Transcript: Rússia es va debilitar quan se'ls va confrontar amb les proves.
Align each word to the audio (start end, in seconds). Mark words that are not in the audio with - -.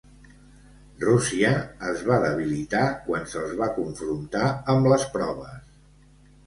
Rússia 1.03 1.51
es 1.91 2.01
va 2.09 2.19
debilitar 2.25 2.83
quan 3.05 3.31
se'ls 3.35 3.55
va 3.63 3.71
confrontar 3.79 4.51
amb 4.77 4.93
les 4.95 5.09
proves. 5.19 5.67